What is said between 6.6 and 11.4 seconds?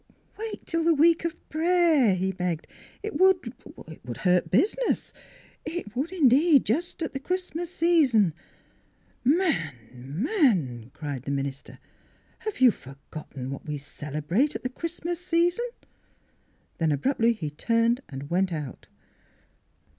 just at the Christ mas season —"<( Man, man!" cried the